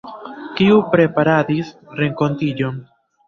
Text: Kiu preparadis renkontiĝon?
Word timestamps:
Kiu 0.59 0.77
preparadis 0.95 1.69
renkontiĝon? 2.01 2.81